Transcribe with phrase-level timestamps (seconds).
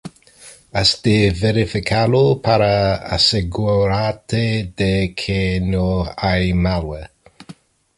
[0.77, 5.85] has de verificarlo para asegurarte de que no
[6.17, 7.11] hay malware